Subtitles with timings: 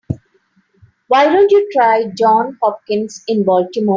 [1.09, 3.89] Why don't you try Johns Hopkins in Baltimore?